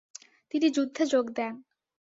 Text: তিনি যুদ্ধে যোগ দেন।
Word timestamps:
তিনি 0.51 0.67
যুদ্ধে 0.69 1.03
যোগ 1.05 1.25
দেন। 1.31 1.53